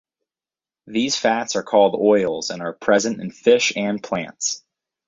[0.87, 4.63] These fats are called oils and are present in fish and plants.